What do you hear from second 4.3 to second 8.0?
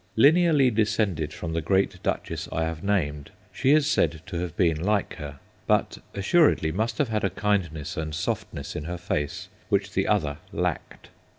have been like her, but assuredly must have had a kindness